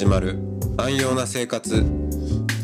[0.00, 0.38] 始まる。
[0.78, 1.84] 安養な生活。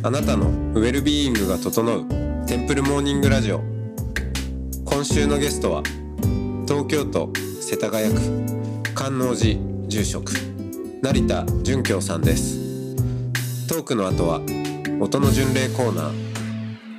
[0.02, 2.06] あなたのウェルビーイングが整う。
[2.46, 3.60] テンプルモーニングラジオ。
[4.86, 5.82] 今週のゲストは
[6.66, 8.20] 東京都世田谷区。
[8.94, 10.32] 観音寺住職。
[11.02, 12.96] 成田純京さんです。
[13.68, 14.40] トークの後は
[14.98, 16.12] 音の巡礼コーナー。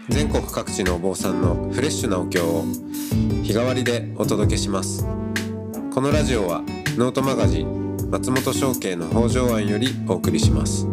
[0.09, 2.63] 全国各地のお坊さんのフレッシュなお経を
[3.41, 5.03] 日替わりでお届けします。
[5.91, 6.61] このラジオは
[6.95, 10.87] ノートマガジン松本商家の北条庵よりお送りします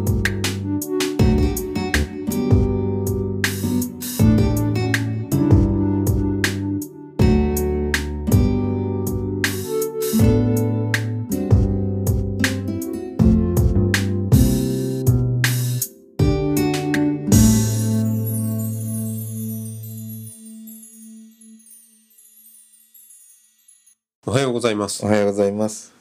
[24.27, 25.94] おはようございますおはようございます。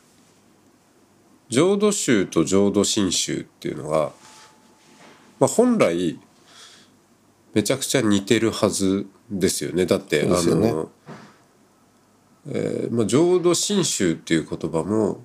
[1.48, 4.12] 浄土宗と浄土真宗っていうのが、
[5.38, 6.18] まあ、本来
[7.52, 9.86] めちゃくちゃ似てるはずですよね。
[9.86, 10.36] だって、ね。
[10.36, 10.90] あの、
[12.48, 15.24] えーまあ、浄土真宗っていう言葉も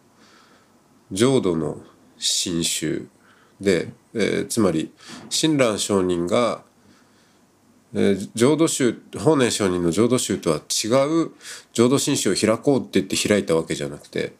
[1.12, 1.78] 浄土の
[2.18, 3.08] 真宗
[3.60, 4.94] で、えーつまり
[5.30, 6.64] 親鸞上人が
[7.94, 10.88] えー浄土宗法然上人の浄土宗とは違
[11.26, 11.32] う
[11.74, 14.34] 浄土真宗を開こうって言って開いたわけじゃなくて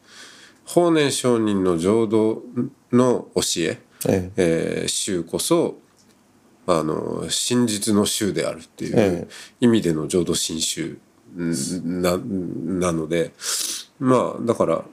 [0.72, 2.42] 法然上人の浄土
[2.92, 4.82] の教えええ。
[4.84, 5.78] ー宗こそ
[6.66, 9.28] あの真実の宗であるっていえう
[9.60, 10.98] 意味での浄土真宗
[11.36, 13.32] んななので
[13.98, 14.84] まあだから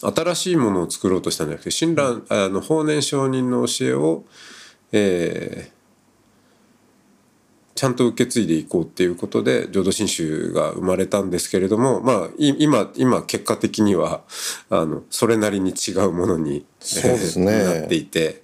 [0.00, 4.24] 新しいものを作ろうとしたんじゃなくて親鸞あの法然上人の教えを、
[4.92, 5.77] えー
[7.78, 14.22] ちゃんと受け継いでいこうっていうことで浄土真宗が生まれたんですけれどもまあい今今結果的には
[14.68, 17.46] あのそれなりに違うものに、そうですね。
[17.52, 18.42] えーなっていて、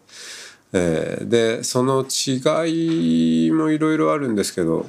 [0.72, 4.86] えーでその違いもいろいろあるんですけど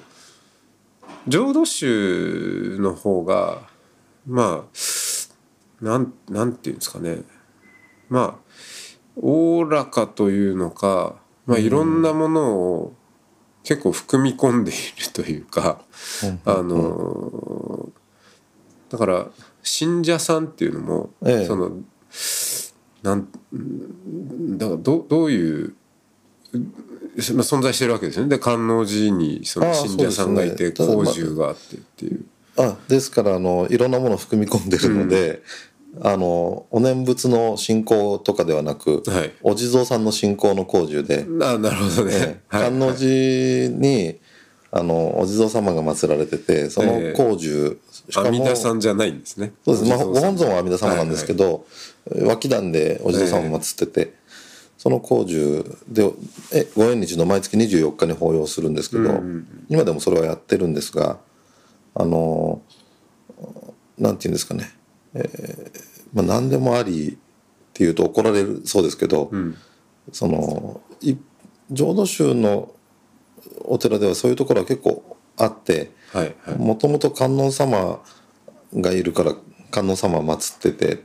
[1.27, 3.63] 浄土宗の方が
[4.27, 7.23] まあなんなんていうんですかね。
[8.09, 8.51] まあ
[9.15, 11.15] おおらかというのか、
[11.47, 12.93] まあ、いろんなものを
[13.65, 15.81] 結構含み込んでいるというか、
[16.45, 17.89] あの
[18.89, 19.27] だから
[19.63, 21.45] 信者さんっていうのも、ええ。
[21.45, 21.71] その
[23.01, 23.27] なん
[24.57, 25.75] だからどどういう、
[26.53, 26.63] まあ、
[27.41, 28.29] 存在してるわけですよね。
[28.29, 32.25] で観音寺にその信者さんがいて工事があってっていう。
[32.57, 35.41] あですからあのいろんなものを含み込んでるので、
[36.01, 39.33] あのお念仏の信仰とかではなく、はい。
[39.41, 42.13] お地蔵さんの信仰の工事で、あなるほどね。
[42.13, 44.19] ええはい観音寺に
[44.71, 47.77] あのお地蔵様が祀られててその工事、
[48.09, 49.53] しか阿弥も陀さんじゃないんですね。
[49.63, 51.65] そうです、まあ、ご本尊は阿弥陀様なんですけど、
[52.23, 54.13] 脇壇でお地蔵様を祀ってて、
[54.77, 56.11] その工事で
[56.51, 59.21] えご縁日の毎月24日に法要するんですけど、
[59.69, 61.19] 今でもそれはやってるんですが
[61.93, 62.61] あの
[63.97, 64.69] なんていうんですかね、
[65.15, 67.17] えーまあ、何でもありっ
[67.73, 69.31] ていうと怒られるそうですけど、
[70.11, 71.15] そのい
[71.71, 72.71] 浄土宗の
[73.63, 75.91] お寺ではそういうところは結構あって。
[76.57, 77.99] もともと観音様
[78.73, 79.35] がいるから
[79.71, 81.03] 観音様を祀ってて、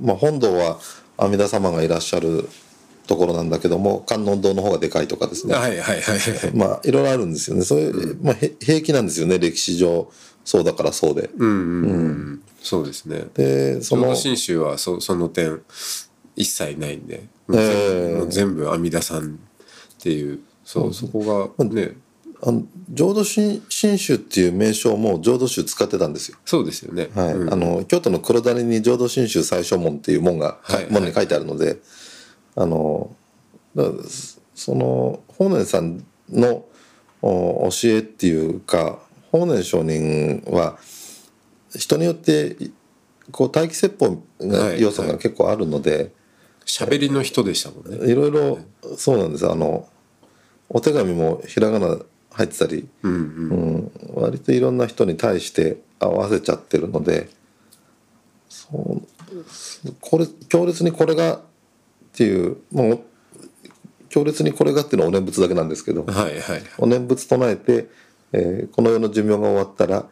[0.00, 0.78] まあ、本堂は
[1.18, 2.48] 阿弥陀様がいらっしゃる
[3.06, 6.52] ところなんだけども観音堂の方がでかいとかですね、はいはいはいはい。
[6.56, 10.10] まあいろいろあるんですよねそういう、まあ、へ平気なんですよね歴史上
[10.44, 11.30] そうだからそうで。
[11.36, 12.42] うんうんうん。
[12.66, 13.26] そうですね。
[13.32, 15.62] でその浄土真宗はそその点
[16.34, 18.18] 一切ないんで、ええ。
[18.18, 21.96] もう全部阿弥陀さんっていうそうそこがね。
[22.42, 26.38] あの浄土真真宗っていう名称も浄土宗使ってたんですよ。
[26.44, 27.08] そうですよね。
[27.14, 27.34] はい。
[27.34, 27.52] うん。
[27.52, 30.82] あの京都の黒谷に浄土真宗最初門っていう門が、はい。
[30.82, 30.86] はい。
[30.90, 31.78] 門に書いてあるので
[32.56, 33.14] あの
[34.54, 36.64] その法然さんの
[37.22, 38.98] お教えっていうか
[39.30, 40.78] 法然上人は
[41.76, 42.56] 人によって
[43.30, 46.12] こう待機説法がはい要素が結構あるので、
[46.64, 48.10] 喋りの人でしたもんね。
[48.10, 48.58] い、ろいろ
[48.96, 49.88] そうなんですあの
[50.68, 51.98] お手紙もひらがな
[52.32, 53.50] 入ってたり、うんうん。
[53.50, 57.30] うん、割といろんな人に対して合わせちゃってるので
[58.48, 59.02] そう
[60.00, 61.40] これ強烈にこれがっ
[62.12, 63.00] ていうもう
[64.08, 66.62] 強烈にこれがっていうのはお念仏だけなんですけどはいはい。
[66.78, 67.88] お念仏唱えて、
[68.32, 70.06] えーこの世の寿命が終わったら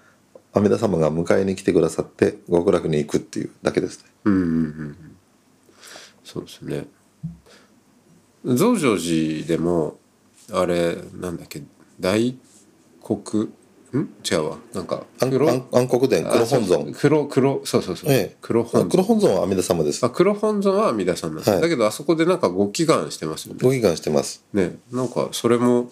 [0.54, 4.10] 阿弥陀様が迎えに来てくださって極楽に行くっていうだけですね。
[4.24, 5.16] うんうんうんうん。
[6.24, 6.86] そうですね。
[8.44, 9.98] 増上寺でも
[10.52, 11.62] あれなんだっけ
[11.98, 12.36] 大
[13.02, 13.48] 黒？
[13.94, 14.08] ん？
[14.28, 14.58] 違うわ。
[14.74, 15.48] なんか暗黒？
[15.48, 16.92] 暗暗黒伝黒本尊。
[16.92, 18.36] 黒黒そうそうそう、ええ。
[18.40, 18.90] 黒本尊。
[18.90, 20.04] 黒本尊は阿弥陀様です。
[20.04, 21.60] あ黒本尊は阿弥陀さんなんです、はい。
[21.62, 23.60] だけどあそこでなんかご祈願してますよね。
[23.62, 24.44] ご祈願してます。
[24.52, 25.90] ねなんかそれも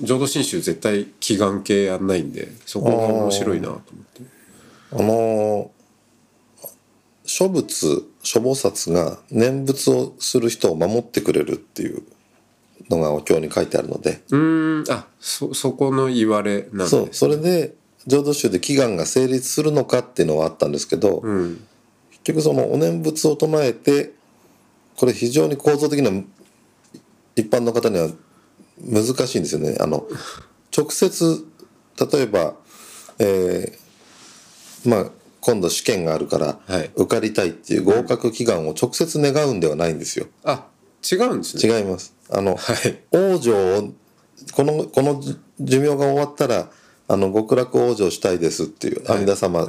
[0.00, 4.22] 浄土真宗絶対祈願系やんないんでそこが面白いなと思って。
[4.92, 5.74] あのー
[7.26, 12.02] 諸仏諸菩薩が念仏をする人を守ってくれるっていう
[12.90, 14.22] のがお経に書いてあるので。
[14.30, 17.74] うーんあそそこの言われなんですそうそれで
[18.06, 21.66] 浄土宗で祈願が成立するのかっていうのはあったんですけど、うん。
[22.10, 24.12] 結局そのお念仏を唱えて
[24.96, 26.10] これ非常に構造的な
[27.36, 28.08] 一般の方には
[28.80, 29.76] 難しいんですよね。
[29.80, 30.06] あの
[30.76, 31.44] 直接
[32.12, 32.54] 例えば、
[33.18, 33.84] えー
[34.88, 35.10] まあ
[35.40, 40.26] 今度試験があるからはい受かりたいっていう合格祈願を直接願うんではないんですよ。
[40.42, 40.66] あ
[41.10, 42.14] 違うんですね違います。
[42.30, 43.92] あのはい往生を
[44.52, 45.20] このこの
[45.60, 46.70] 寿命が終わったら
[47.08, 49.66] あの極楽往生したいですっていう阿弥陀様、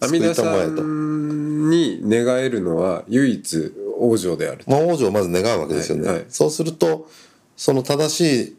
[0.00, 0.82] 救弥陀さいたまえと。
[0.82, 7.08] んに願えるのは唯一往生であるまあ、往生をまず願うわけですよね、はいはいそうすると
[7.56, 8.56] その正しい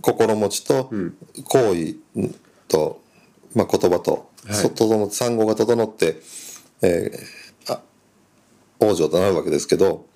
[0.00, 0.90] 心持ちと
[1.44, 1.96] 行為
[2.68, 3.00] と、
[3.54, 4.54] まあ、言葉と、はい。
[4.54, 6.20] そ整産後が整って、
[6.82, 7.80] えーあ
[8.80, 10.06] 往生となるわけですけど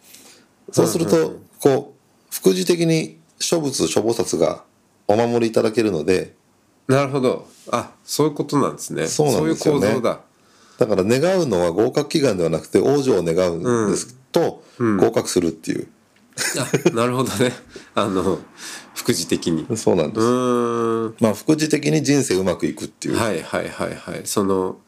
[0.70, 4.62] そうすると、こう副次的に諸仏諸菩薩が
[5.08, 6.34] お守りいただけるので
[6.88, 7.48] なるほど。
[7.70, 9.06] あそういうことなんですね。
[9.06, 9.80] そうなんですよね。
[9.80, 10.20] そういう構造だ。
[10.78, 15.88] だから願うのは合格祈願ではなくて往生を願うんですと、合格するっていう、
[16.36, 17.52] あなるほどね。
[17.94, 18.38] あの
[18.94, 19.66] 副次的に。
[19.76, 24.22] そうなんです、まあ副次的に人生うまくいくっていう、はいはいはいはい。
[24.24, 24.78] その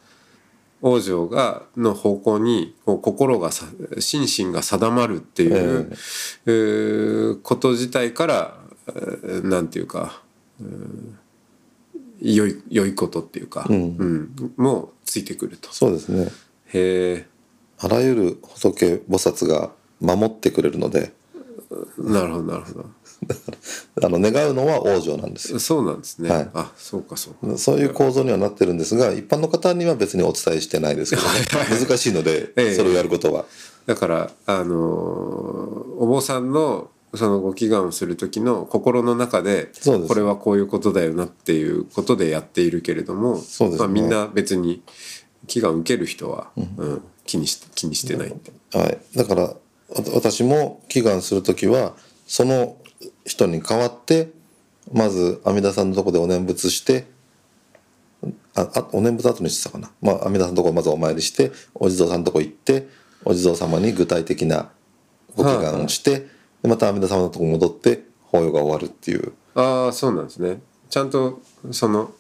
[0.82, 3.66] 往生がの方向にこう心がさ
[3.98, 5.92] 心身が定まるっていう、
[6.46, 8.58] えーこと自体から
[8.88, 10.22] えーなんていうか、
[10.60, 11.18] うん
[12.20, 14.52] 良い良いことっていうか、うん。
[14.56, 15.70] もうついてくると。
[15.72, 16.30] そうですね。
[16.72, 17.26] へえ
[17.78, 21.12] あらゆる仏菩薩が守ってくれるので
[21.98, 22.86] なるほどなるほど。
[24.02, 25.58] あの願うのは往生なんですよ。
[25.58, 26.50] そうなんですね、はい。
[26.54, 27.58] あそうかそうか。
[27.58, 32.74] そういう構造にはなってるんですが一般の方には別にお伝えしてないですけどね難しいのでええ。
[32.74, 33.44] それをやることは。
[33.86, 39.70] だからあのーお坊さんのそのご祈願をする時の心の中で
[40.08, 43.76] これはこういうことだよなっていうことでやっているけれども、ね。
[43.78, 44.82] まあ、みんな別に
[45.46, 47.02] 祈願受ける人は、うん。
[47.26, 48.28] 気にし気にしてない。
[48.28, 49.56] ってはい、だからわ
[49.88, 51.94] 私も祈願する時は
[52.26, 52.76] その
[53.24, 54.30] 人に代わって
[54.92, 57.06] まず阿弥陀さんのとこでお念仏して
[58.54, 62.88] ああお念仏後にしてたかな、まあ、阿弥陀さんのとこまずお参りしてお地蔵さんのとこ行って
[63.24, 64.70] お地蔵様に具体的な
[65.36, 66.28] ご祈願をして、
[66.62, 69.32] でまた阿弥陀様のとこ戻って法要が終わるっていう。
[69.54, 70.60] ああそうなんですね。
[70.88, 71.42] ちゃんと
[71.72, 72.12] その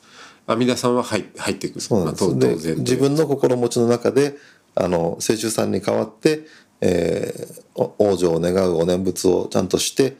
[0.46, 1.80] 阿弥陀さんは入入ってくる。
[1.80, 4.36] そうなんです、まあ自分の心持ちの中で
[4.74, 6.40] あの清舟さんに代わって、
[6.84, 10.16] えーお往生を願うお念仏をちゃんとして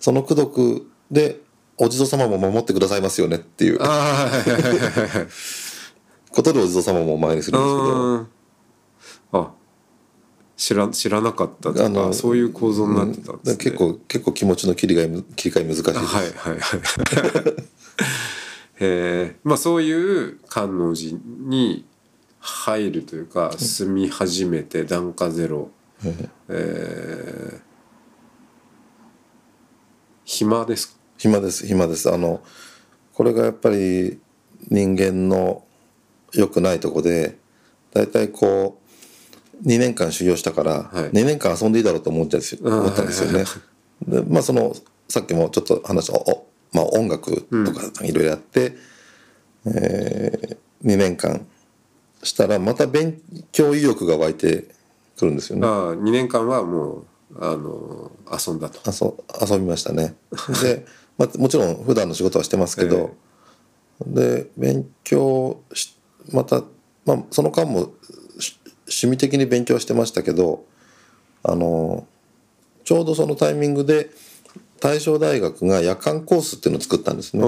[0.00, 1.38] その功徳で
[1.76, 3.78] お地蔵様も守ってくださいますよねっていう。
[3.78, 3.84] こ
[6.42, 7.94] とでお地蔵様もお参りするんですけど。
[7.94, 8.28] うん。
[9.32, 9.52] あ
[10.56, 16.62] 知ら知らなかったとあのかそういう構造になってたんですね、結構結構気持ちの切り替えむ切り替え難しいです、はいはいはい。
[18.80, 19.48] えー。
[19.48, 21.86] まあそういう観音寺に
[22.40, 25.70] 入るというか住み始めて檀家ゼロ、
[26.48, 27.70] えー
[30.30, 30.94] 暇です。
[30.94, 31.66] か暇です。
[31.66, 32.08] 暇です。
[32.08, 32.40] あの
[33.14, 34.20] これがやっぱり
[34.68, 35.64] 人間の
[36.32, 37.36] 良くないとこで
[37.92, 38.78] だいたいこ
[39.60, 41.10] う2年間修行したから、はい。
[41.10, 43.44] 2年間遊んでいいだろうと思っちゃ思ったんですよね。
[44.06, 44.74] でまあその
[45.08, 48.76] さっきもちょっと話したお、まあ、音楽とかいろいろやって、
[49.66, 51.44] え2年間
[52.22, 54.68] したらまた勉強意欲が湧いて
[55.20, 55.66] くるんですよね。
[55.66, 57.06] ああ2年間はもう
[57.38, 58.80] あの遊んだと。
[59.40, 60.14] 遊びましたね
[60.62, 60.84] で、
[61.16, 63.10] まあ、もちろん普段の仕事はしてますけど、
[64.04, 65.96] で勉強し
[66.32, 66.64] また、
[67.04, 67.92] まあ、その間も
[68.38, 70.64] し趣味的に勉強してましたけど
[71.42, 72.06] あの
[72.84, 74.10] ちょうどそのタイミングで
[74.80, 77.42] 大正大学が夜間コースっていうのを作ったんですね。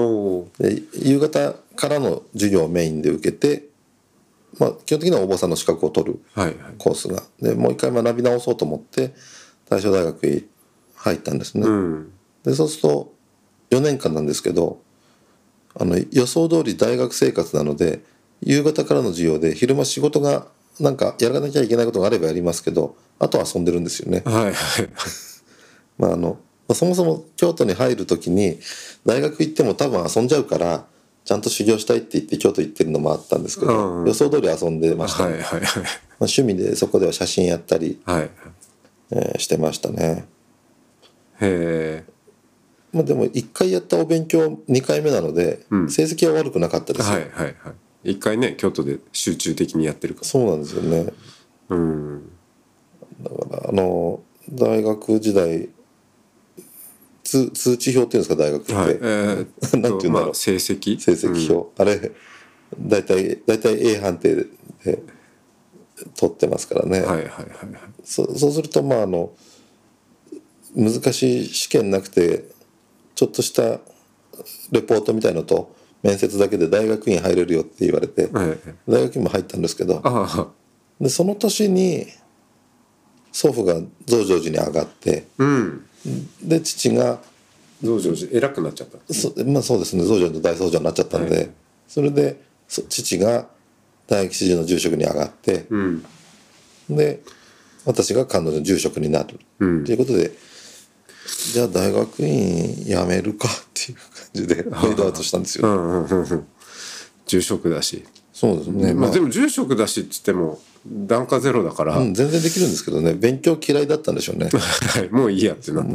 [0.59, 3.65] で夕方からの授業をメインで受けて、
[4.59, 6.55] まあ、基本的にはお坊さんの資格を取るはいはい。
[6.77, 9.13] コースがでもう一回学び直そうと思って
[9.69, 10.47] 大正大学に
[10.95, 11.67] 入ったんですね。
[11.67, 12.11] うん。
[12.43, 13.13] でそうすると
[13.71, 14.81] 4年間なんですけど
[15.75, 18.03] あの予想通り大学生活なので
[18.41, 20.47] 夕方からの授業で昼間仕事が
[20.79, 24.21] なんかやらなきゃいけないことがあればやりますけどあとは遊んでるんですよね。
[24.25, 24.53] はいはい。
[25.97, 26.37] まあ、あの
[26.73, 28.59] そもそも京都に入る時に
[29.05, 30.85] 大学行っても多分遊んじゃうから
[31.25, 35.83] ちゃんと修行したいって言って京都行ってるのもあったんですけど、うん予想通り遊んでましたね、はいはいはい。
[35.83, 35.89] まあ、
[36.19, 38.29] 趣味でそこでは写真やったり、はい
[39.11, 40.25] えーしてましたね。
[41.39, 42.13] へえ
[42.91, 45.89] まあでも1回やったお勉強2回目なので、うん。
[45.89, 48.11] 成績は悪くなかったですよ、はいはいはい。
[48.11, 51.05] 一回ね京都で集中的にやってるかそうなんですよね。
[51.69, 52.31] らうん。
[53.21, 55.69] だからあの大学時代
[57.23, 58.97] 通通知表っていうんですか大学って、はい。
[59.01, 59.47] えー、なんて
[59.79, 60.11] 言うんだろう。
[60.11, 60.99] まあ、成績？
[60.99, 62.11] 成績表、あれ
[62.79, 64.45] 大体大体 A 判定で
[66.15, 67.47] 取ってますからね、うんはいはいはいはい。
[68.03, 69.31] そそうするとまああの
[70.75, 72.45] 難しい試験なくて
[73.15, 73.79] ちょっとした
[74.71, 78.57] レポートみたいのと面接だけで大学院入れるよって言われてはい。
[78.87, 80.01] 大学院も入ったんですけど
[80.99, 82.07] でその年に
[83.31, 83.75] 祖父が
[84.05, 85.85] 増上寺に上がってうん
[86.41, 87.21] で父が
[87.81, 90.03] 増上寺偉くなっちゃったそまあそうですね。
[90.03, 91.49] 増上寺の大僧正になっちゃったんで、はい。
[91.87, 93.47] それでそ父が
[94.07, 96.05] 大吉寺の住職に上がって、うん。
[96.89, 97.21] で
[97.85, 99.39] 私が彼女の住職になる。
[99.59, 99.83] うん。
[99.83, 100.31] ということで、
[101.51, 106.47] じゃあ大学院辞めるかっていう感じでフェードアウトしたんですよ、うんうんうんうん。
[107.25, 113.13] 住職だし、そうですね、まあまあ、でも住職だしっつっても段階ゼロだから、うん、全然できるんですけどね。
[113.13, 114.49] 勉強嫌いだったんでしょうね。
[114.49, 115.81] はいもういいやってな。
[115.81, 115.91] って、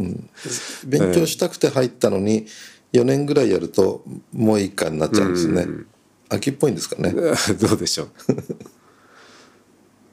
[0.86, 2.46] 勉強したくて入ったのに
[2.92, 4.02] 4年ぐらいやると
[4.32, 5.66] もういいかになっちゃうんですね、
[6.30, 7.12] 秋っぽいんですかね、
[7.60, 8.08] どうでしょ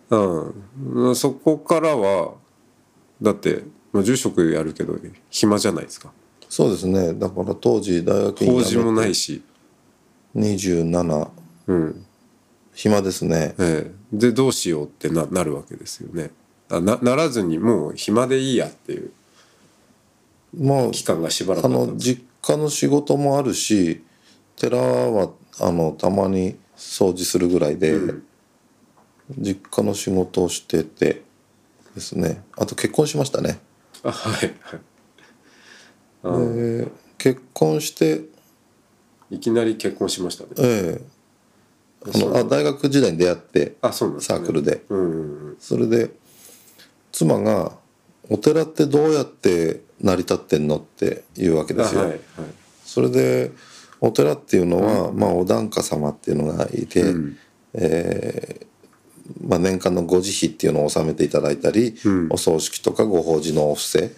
[0.09, 0.11] う。
[0.91, 1.15] うん。
[1.15, 2.33] そこからは
[3.21, 3.63] だって
[3.93, 4.97] まあ住職やるけど
[5.29, 6.11] 暇じゃないですか。
[6.49, 7.13] そうですね。
[7.13, 9.41] だから当時大学院法事もないし、
[10.35, 11.29] 27
[11.67, 12.04] うん
[12.75, 13.55] 暇ですね。
[13.57, 16.29] ええ、でどうしようってななるわけですよね。
[16.69, 19.11] あなならずにもう暇でいいやっていう
[20.57, 24.03] まあ期間がしばらくあの実家の仕事もあるし
[24.55, 28.23] 寺はあのたまに掃除するぐらいで、うん。
[29.37, 31.23] 実家の仕事をしてて
[31.95, 32.43] ですね。
[32.57, 33.59] あと結婚しましたね。
[34.03, 34.53] あはい
[36.23, 36.37] は
[36.83, 36.87] い。
[37.17, 38.25] 結婚して
[39.31, 40.49] いきなり結婚しましたね。
[40.57, 41.14] ええ
[42.13, 44.23] あのあ大学時代に出会ってあそうなんね。
[44.23, 44.83] サークルで。
[44.89, 45.55] うんうんうん。
[45.59, 46.11] それで
[47.11, 47.77] 妻が
[48.29, 52.01] 「お寺ってどうやって成り立ってんの?」って言うわけあですよ。
[52.01, 52.19] はいはい。
[52.85, 53.51] それで
[54.01, 57.37] お寺っていうのは、まあ、お檀家様っていうのがいて、うん。
[57.73, 58.65] えー
[59.41, 62.27] まあ、年間のご慈悲っていうのを納めていただいたり、うん。
[62.29, 64.11] お葬式とかご法事のお布施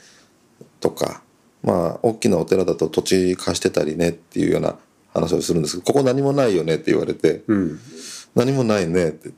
[0.79, 1.21] とか
[1.63, 4.77] まあ大きなお寺だと土地貸してたりねっていうような
[5.21, 7.79] 話をするんですけど「ここ何もないよね」って言われてうん
[8.35, 9.31] 「何もないね」って。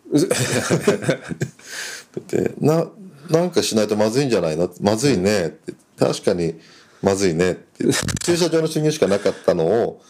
[2.37, 2.87] でな
[3.29, 4.71] なんかしないとまずいんじゃないの？
[4.81, 5.73] まずいねって。
[5.97, 6.55] 確かに
[7.01, 7.85] まずいねって。
[8.23, 10.01] 駐車場の収入しかなかったのを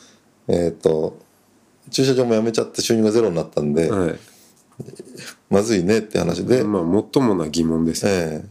[0.47, 1.19] えっ、と
[1.91, 4.19] 駐車場もやめちゃって収入がゼロになったんで、はい。
[5.49, 6.83] まずいねって話で、まあ
[7.13, 8.11] 最もな疑問ですね。
[8.11, 8.49] ええ。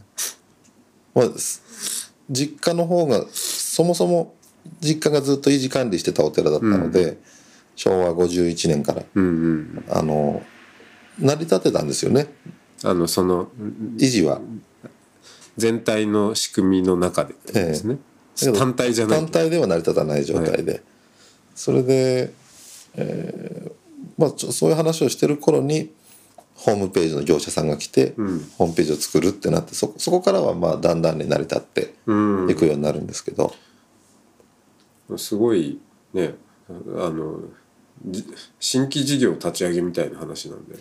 [1.15, 4.35] まあす実家の方がそもそも
[4.81, 7.17] 実家がずっと維持管理してたお寺だったので、
[7.75, 9.85] 昭和51年からうんうん。
[9.89, 10.41] あの
[11.19, 12.27] 成り立てたんですよね。
[12.83, 13.49] あのその
[13.97, 14.41] 維持は。
[15.57, 17.99] 全体の仕組みの中でですね、だ
[18.39, 19.19] けど単体じゃない。
[19.19, 20.81] 単体では成り立たない状態で、
[21.53, 22.31] それで、
[22.95, 23.71] えー
[24.17, 25.91] まあ、そういう話をしてる頃に
[26.55, 28.49] ホームページの業者さんが来て、ん。
[28.57, 32.49] ホームページを作るってなってそそこからはまあだんだんに成り立ってうん。
[32.49, 33.53] いくようになるんですけど、
[35.17, 35.79] すごい
[36.13, 36.35] ね
[36.69, 37.41] あの
[38.05, 38.25] じ
[38.59, 40.77] 新規事業立ち上げみたいな話なんで、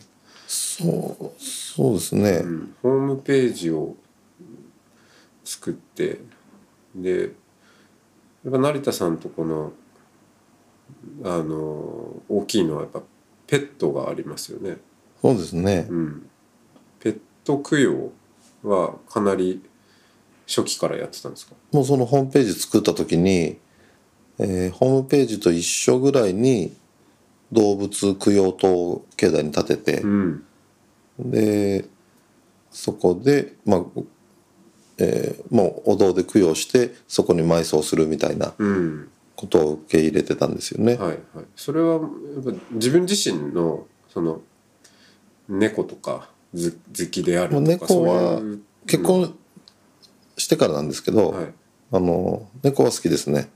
[0.47, 3.97] そうそうですね、うんホームページを
[5.45, 6.21] 作って
[6.95, 7.31] で
[8.45, 9.73] やっぱ成田さんとこの
[11.25, 13.03] あの大きいのはやっぱ
[13.47, 14.77] ペットがありますよね。
[15.21, 16.31] そうですね、うん、
[17.01, 18.13] ペット供養
[18.63, 19.63] はかなり
[20.47, 21.55] 初期からやってたんですか？
[21.73, 23.59] もうそのホームページ作った時に、
[24.39, 26.77] えーホームページと一緒ぐらいに
[27.53, 30.45] 動物供養塔を境内に建てて、うん。
[31.19, 31.85] で
[32.71, 33.85] そこでまあ、
[34.99, 39.09] えーもうお堂で供養してそこに埋葬するみたいなうん。
[39.35, 40.97] ことを受け入れてたんですよね。
[40.97, 41.19] はいはい。
[41.55, 42.01] それはやっ
[42.45, 44.41] ぱ自分自身のその
[45.49, 48.43] 猫とかず好きであるとか猫は
[48.87, 49.39] 結婚
[50.37, 51.53] してからなんですけど、はい。
[51.93, 53.49] あの猫は好きですね。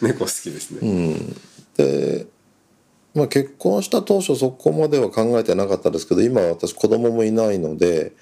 [0.02, 1.36] 猫好きですね、うん、
[1.76, 2.26] で、
[3.14, 8.12] まあ、結婚した当初そこまでは考えてなかったですけど今は私子供もいないので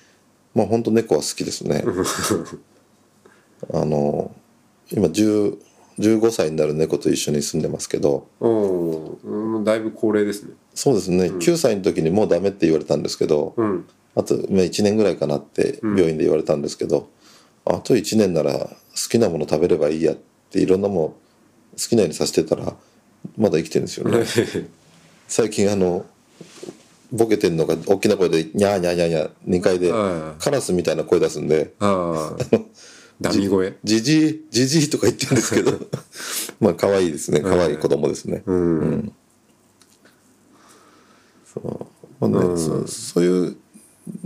[0.54, 1.85] まあ本当猫は好きですね。
[3.73, 4.30] あの
[4.90, 5.59] 今10
[5.99, 8.28] 15歳になる猫と一緒に住んでますけど。
[8.40, 10.52] うん、だいぶ高齢ですね。
[10.75, 13.87] そうですね、9歳の時にもうダメって言われたんですけど、うん。
[14.14, 17.09] あとまあ1年ぐらいかなって病院で言われたんですけど、
[17.64, 18.68] あと1年なら好
[19.11, 20.16] きなもの食べればいいやっ
[20.50, 21.16] ていろんなも
[21.76, 22.75] きなようにさせてたら
[23.37, 24.25] まだ生きてるんですよね。
[25.28, 26.06] 最近あの
[27.12, 29.92] ボケてんのが大きな声で「ニャーニャーニャーニャー」2階で
[30.38, 31.75] カラスみたいな声出すんで。
[31.78, 32.45] ああ。
[33.18, 35.73] ダミ声「じじいじじい」とか言ってるんですけど。
[36.61, 37.40] まあ可愛いですね。
[37.40, 39.12] 可愛い子供ですね、うん、
[42.21, 43.56] まあねそそういう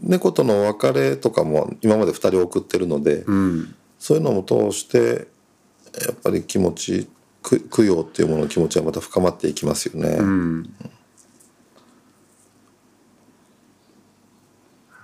[0.03, 3.75] 猫との別れとかも今まで2人送ってるので、うん。
[4.01, 5.29] そういうのも通して
[6.07, 7.09] やっぱり気持ちく
[7.43, 10.09] 供養っていうものの気持ちはまた深まっていきますよね。
[10.19, 10.75] うん。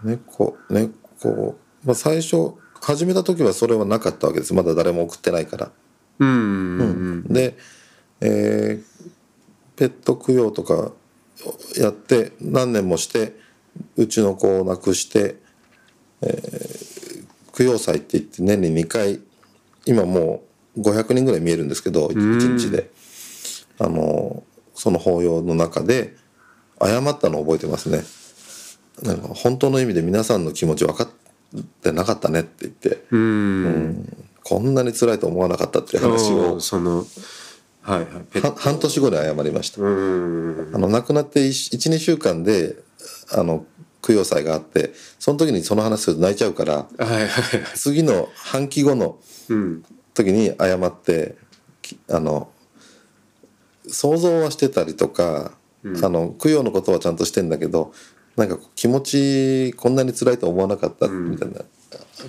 [0.05, 4.55] 猫猫、まあ、最初始めた時はそれはなかったわけです。
[4.55, 5.71] まだ誰も送ってないから。
[6.19, 7.57] うんうんで、
[8.21, 8.97] えー
[9.77, 10.93] ペット供養とか
[11.77, 13.37] やって何年もして
[13.97, 15.37] うちの子を亡くして、
[16.23, 16.97] えー
[17.57, 19.21] 供養祭って言って年に2回
[19.87, 20.46] 今もう
[20.79, 22.91] 500人ぐらい見えるんですけど1日で。
[23.79, 24.43] あの
[24.75, 26.17] その法要の中で
[26.81, 28.03] 謝ったのを覚えてますね。
[29.03, 31.09] なんか本当の意味で皆さんの気持ち分かっ
[31.83, 33.05] てなかったねって言って。
[33.11, 34.27] うん。
[34.43, 36.61] こんなに辛いと思わなかったっていう話を。
[36.61, 37.07] その
[37.83, 38.07] はいはい。
[38.57, 39.81] 半年後に謝りました。
[39.81, 40.71] うん。
[40.75, 42.77] あの亡くなって12週間で
[43.33, 43.65] あの
[44.03, 47.29] 供養祭があってその時にその話すると泣いちゃうからはいはいはい。
[47.77, 49.19] 次の半期後の
[49.49, 49.85] うん
[50.17, 51.37] 時に謝って
[51.83, 52.51] きあの
[53.87, 55.53] 想像はしてたりとか、
[55.85, 57.93] あの供養のことはちゃんとしてんだけど
[58.37, 61.61] なんか気持ちこんなに辛いと思わなかったみたいな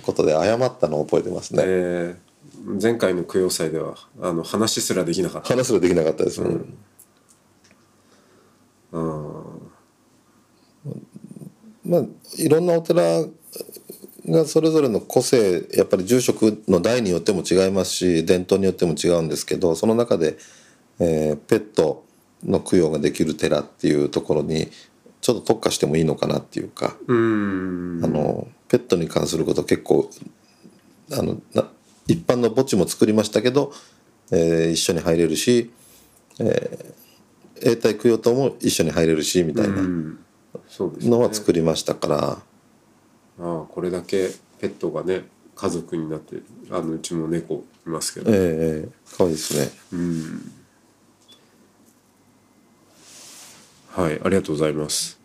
[0.02, 1.62] ことで謝ったのを覚えてますね。
[1.66, 2.28] えー
[2.80, 5.54] 前回の供養祭ではあの話すらできなかった。
[5.54, 6.78] 話すらできなかったです、うん。
[11.84, 12.02] まあ
[12.36, 13.24] いろんなお寺
[14.30, 20.38] がそれぞれの個性やっぱり住職の代によっても違いますし伝統によっても違うんですけどその中で、
[20.98, 22.04] えーペット
[22.44, 24.68] の供養ができる寺っていうところに
[25.20, 28.00] ちょっと特化してもいいのかなっていうか、うん。
[28.04, 30.08] あのペットに関すること結構
[31.12, 31.68] あのな
[32.06, 33.72] 一般の墓地も作りましたけど、
[34.30, 35.70] えー一緒に入れるし、
[36.40, 36.98] えー
[37.60, 42.47] 永代供養塔も一緒に入れるしみたいなのは作りましたから。
[43.40, 45.24] ああこれだけペットがね
[45.54, 46.36] 家族になって
[46.70, 49.70] あのうちも猫いますけど、ええええ可愛いですね。
[49.92, 50.52] うん。
[53.90, 55.18] はいありがとうございます。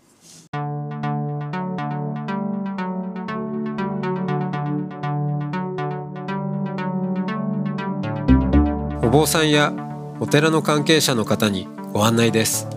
[9.03, 9.71] お坊さんや
[10.19, 12.67] お寺の関係者の方にご案内です。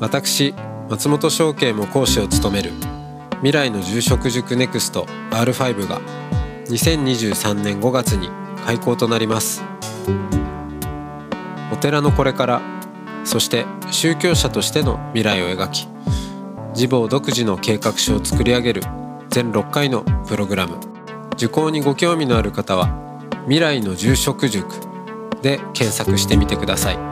[0.00, 0.54] 私
[0.90, 2.72] 松本証券も講師を務める
[3.42, 6.00] 未来の住職塾ネクスト R5 が
[6.66, 8.28] 2023年5月に
[8.64, 9.64] 開校となります。
[11.72, 12.62] お寺のこれから
[13.24, 15.88] そして宗教者としての未来を描き
[16.72, 18.82] 自坊独自の計画書を作り上げる
[19.28, 20.78] 全6回のプログラム。
[21.34, 22.96] 受講にご興味のある方は
[23.48, 24.68] 「未来の住職塾」
[25.42, 27.11] で検索してみてください。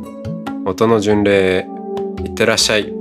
[0.65, 1.67] 音の巡礼
[2.23, 2.93] いってらっしゃい。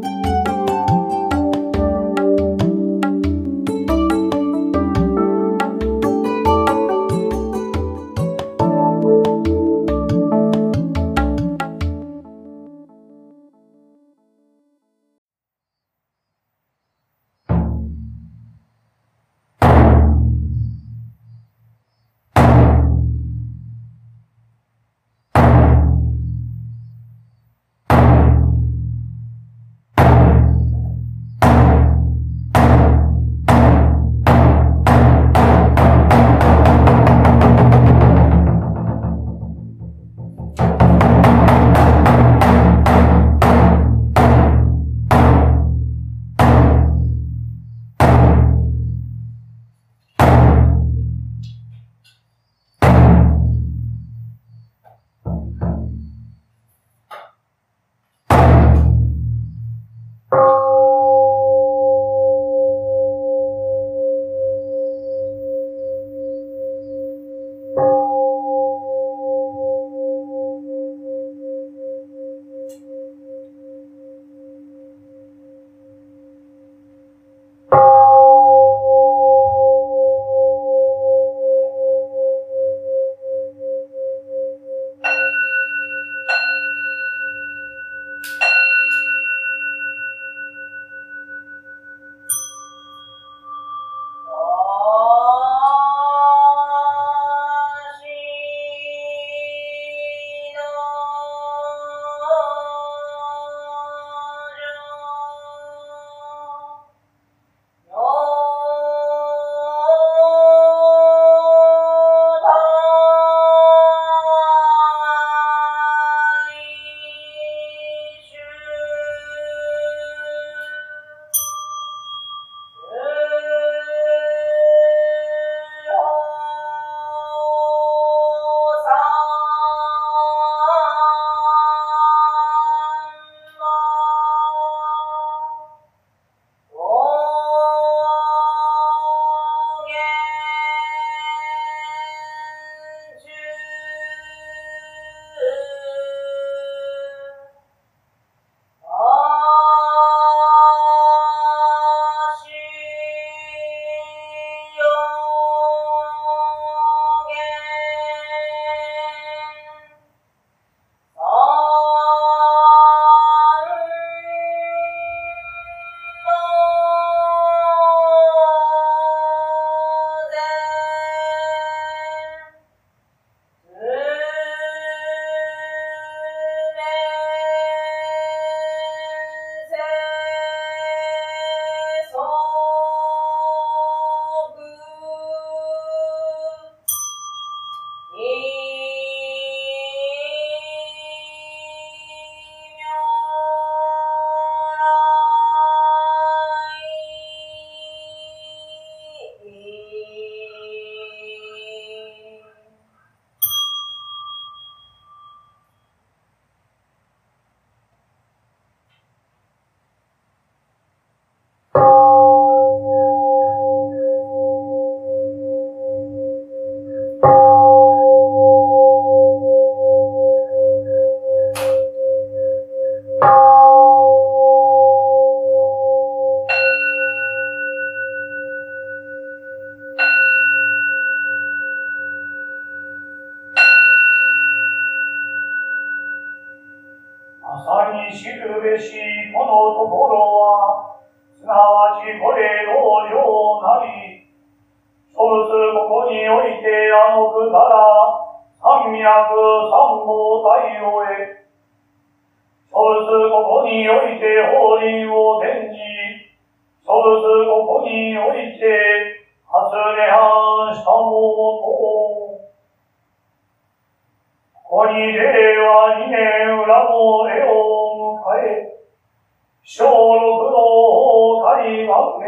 [272.00, 272.26] 学名。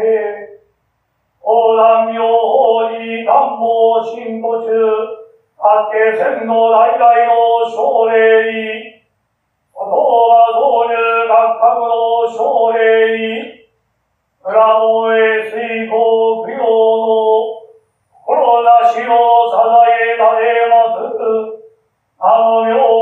[1.41, 4.69] 横断妙法寺断網進歩中、
[5.57, 9.03] 八景線の代々の奨励医。
[9.73, 10.93] 言は造流
[11.27, 13.63] 学格の奨励に。
[14.45, 16.63] 裏門へ水行不要の
[18.11, 19.55] 心なしを支
[19.87, 21.63] えられます。
[22.19, 22.92] あの妙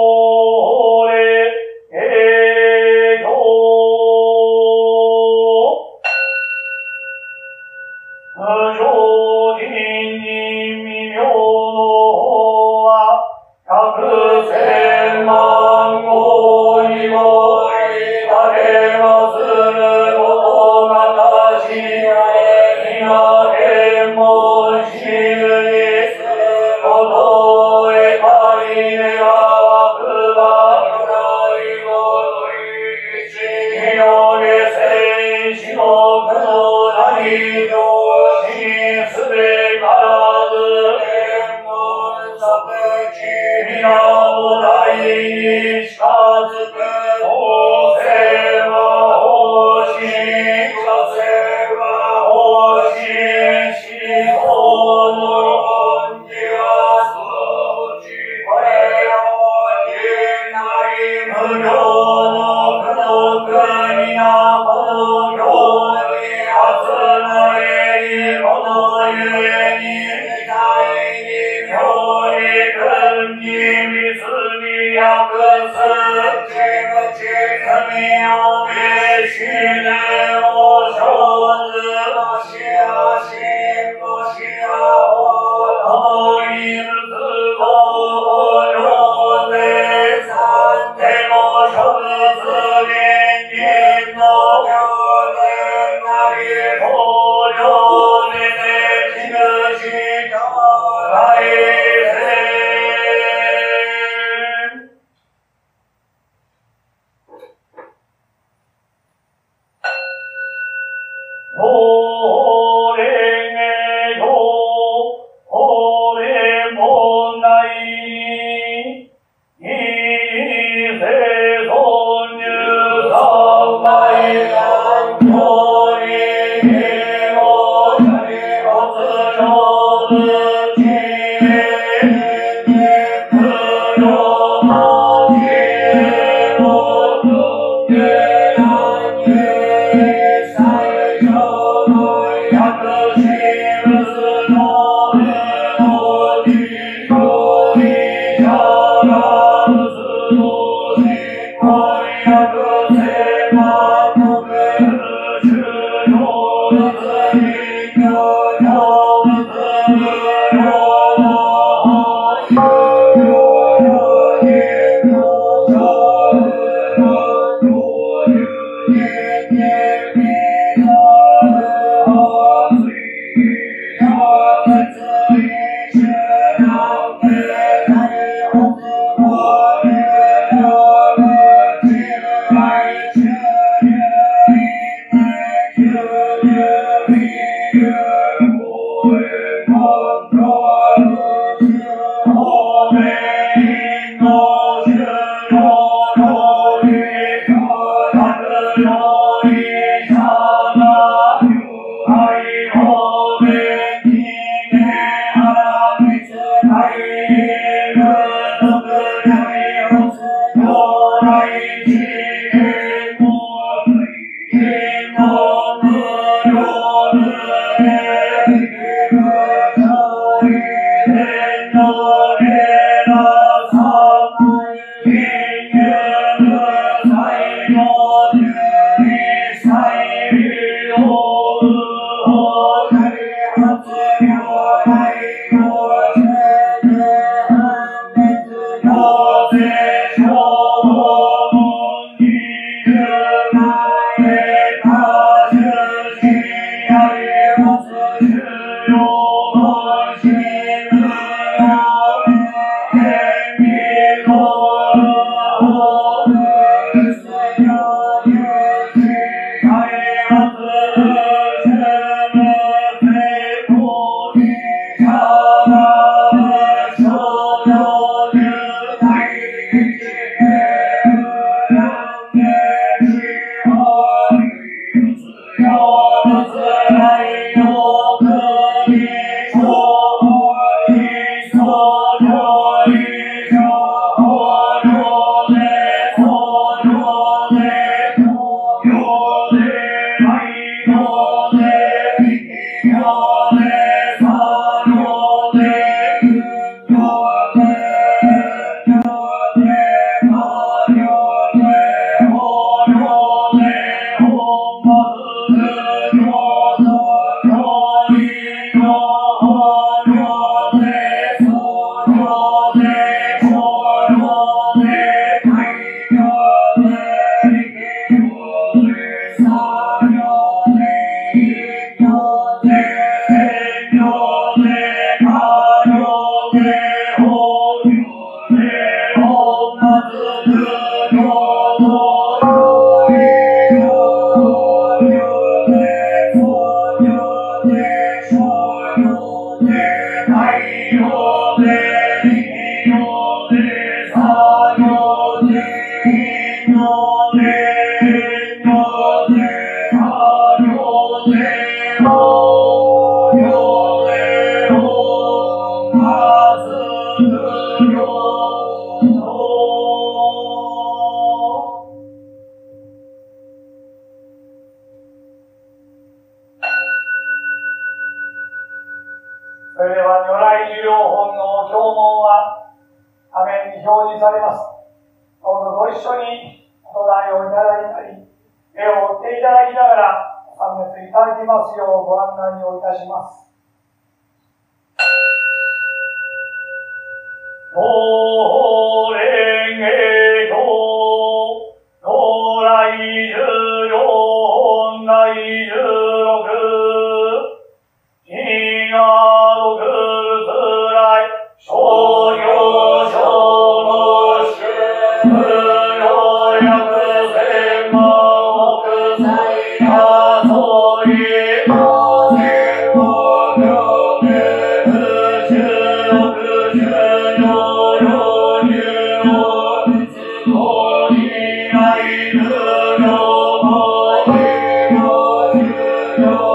[426.22, 426.51] 十両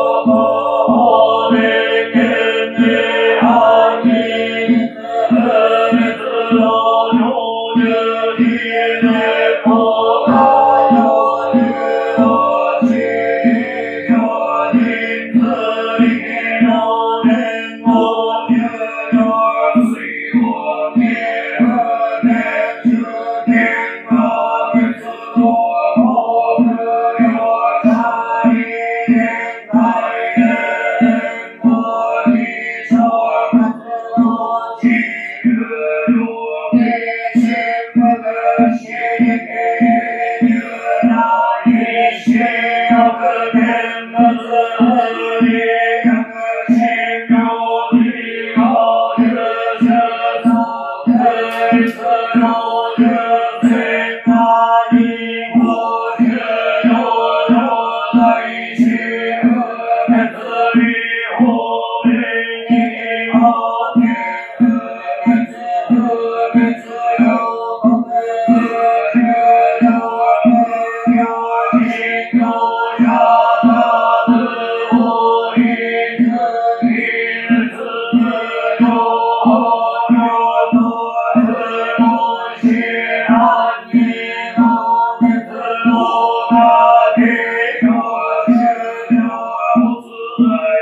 [90.38, 90.75] Lord.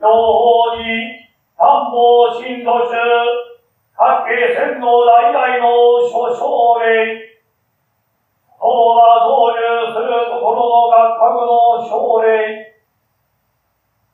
[0.00, 1.28] 両方に
[1.58, 2.96] 担保新土中、
[3.92, 7.36] 各系線の代々の諸奨励、
[8.56, 12.80] 当が導入する心の学覚の奨励、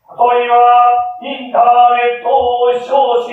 [0.03, 3.31] ことにはインターネットを視聴し、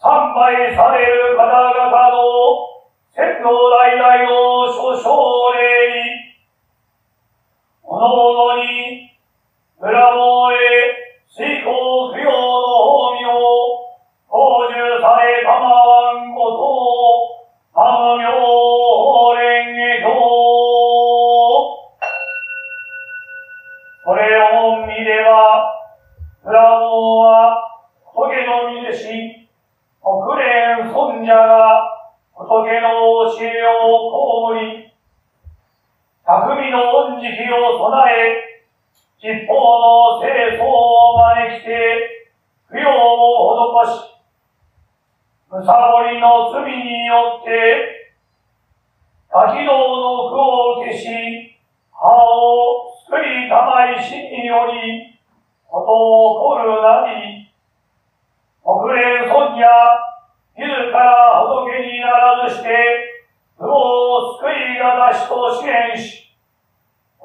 [0.00, 6.40] 参拝される方々の線の代々の諸奨励、
[7.82, 9.12] おのおのに
[9.78, 11.03] 村のへ
[11.36, 13.90] 水耕供養の法名を
[14.30, 17.42] 講授されたまわんことを、
[17.74, 19.42] 三名蓮
[19.98, 20.14] 華経。
[24.04, 25.74] それを見れば、
[26.44, 27.58] 村門は
[28.04, 29.02] 仏の身でし、
[30.00, 31.82] 国連尊者が
[32.32, 34.86] 仏の教えを被り、
[36.24, 36.78] 匠の
[37.10, 38.43] 恩時期を備え、
[39.24, 42.28] 吉報の清掃を招きて、
[42.68, 44.04] 供養を施し、
[45.48, 48.12] むさぼりの罪によって、
[49.32, 51.56] ガキ道の苦を消し、
[51.90, 55.16] 歯を救いたまいしにより、
[55.70, 57.48] ことを起こるなり、
[58.60, 59.64] 国連尊者、
[60.54, 62.68] 自ら仏にならずして、
[63.56, 66.33] 苦を救いがたしと支援し、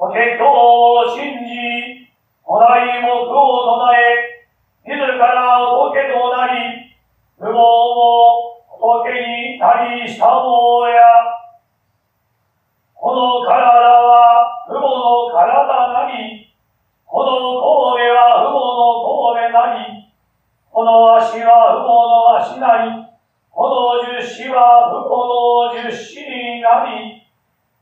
[0.00, 2.08] 法華経を信じ、
[2.46, 4.48] お題も苦を唱え、
[4.82, 6.96] 自ら仏となり、
[7.36, 11.04] 無謀も仏になりしたもや、
[12.94, 16.48] この体は不母の体なり、
[17.04, 20.08] この神戸は不母の神戸なり、
[20.72, 23.04] この足は不母の足なり、
[23.50, 27.19] この十子は不母の十子になり、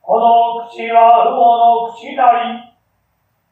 [0.09, 2.65] この口は不母の口なり、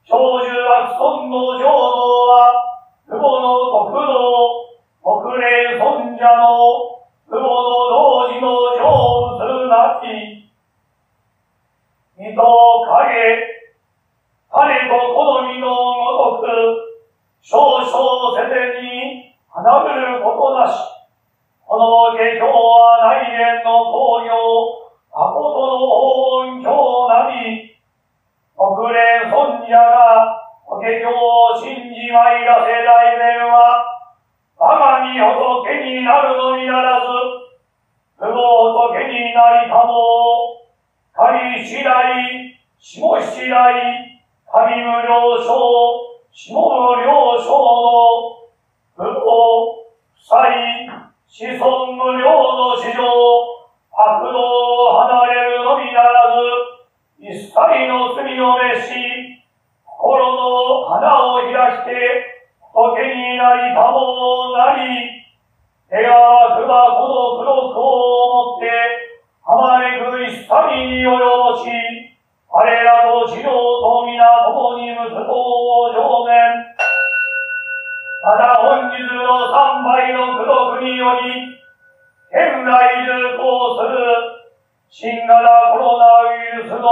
[0.09, 2.64] 長寿悪尊の浄土は、
[3.04, 4.64] 不母の国道、
[5.04, 8.80] 国霊尊者の不母の同時の成
[9.36, 10.48] 仏なり、
[12.16, 12.40] 水と
[12.88, 13.68] 影、
[14.48, 16.48] 種と好みのごとく、
[17.42, 19.61] 少々せてに離
[19.92, 20.72] るることなし、
[21.66, 24.86] この下教は内縁の工業、
[25.17, 27.73] 誠の本教なり、
[28.53, 33.81] 国連尊者が法華経を信じまいらせ大前は、
[34.59, 37.09] 我が身仏になるのにならず、
[38.19, 40.61] 不法仏になりたも、
[41.14, 44.21] 仮次第、下次第、
[44.53, 45.49] 神無量称、
[46.31, 48.53] 下無量称の、
[48.95, 49.81] 不法、
[50.12, 50.85] 不才、
[51.27, 53.55] 子孫無量の史上、
[53.97, 57.57] 悪道を離れるのみならず、一切
[57.88, 59.40] の罪を滅し、
[59.88, 65.24] 心の花を開して、仏になりたもなり、
[65.88, 68.68] 手がくばこの黒くを持って、
[69.49, 71.72] あまねく一切に及ぼし、
[72.53, 76.68] 我らと治療と皆共に息子を上年。
[78.22, 80.44] また本日の三倍の功
[80.76, 81.57] 徳により、
[82.31, 84.37] 現来流行する。
[84.89, 85.37] 新型
[85.72, 86.89] コロナウイルスの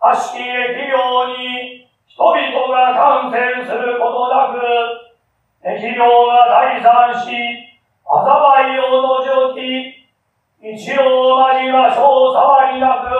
[0.00, 4.58] 悪しき疫病に人々が感染することなく、
[5.62, 7.30] 疫病が退散し、
[8.06, 10.06] 災いを除き、
[10.62, 13.10] 一応まじましょう触りなく、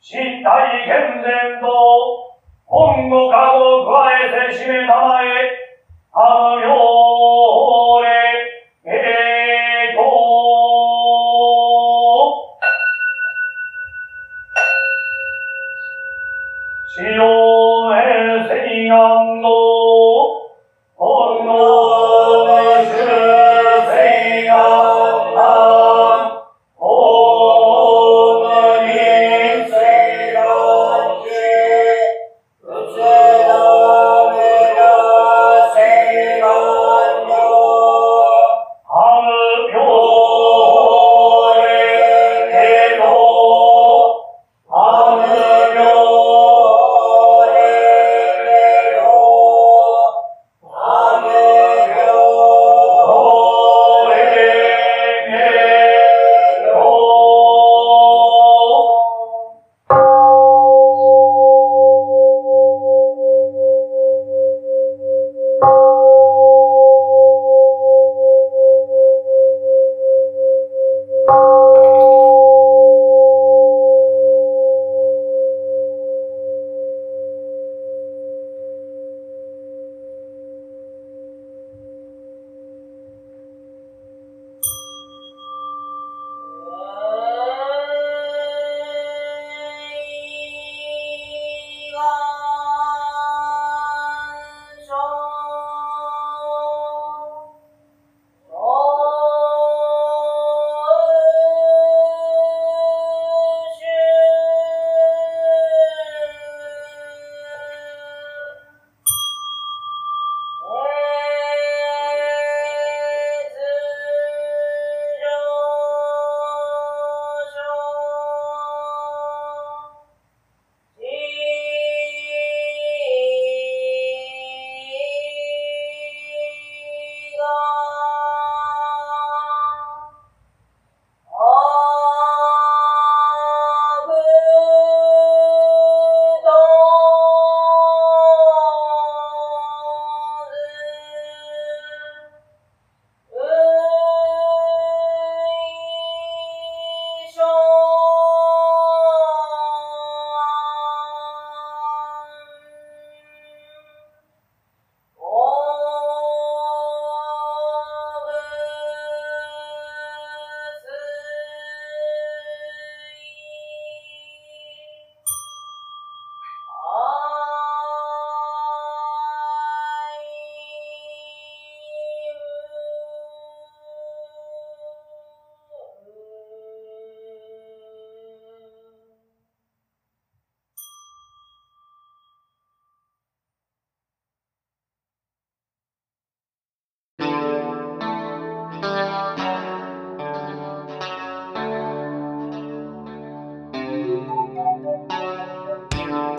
[0.00, 5.26] 身体健全と、本語化を加えて締めたまえ、
[6.12, 8.08] あのよれ、
[8.84, 9.29] え